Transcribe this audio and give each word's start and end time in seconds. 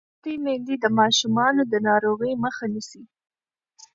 لوستې 0.09 0.33
میندې 0.43 0.75
د 0.83 0.85
ماشومانو 0.99 1.61
د 1.71 1.73
ناروغۍ 1.87 2.33
مخه 2.43 2.65
نیسي. 2.73 3.03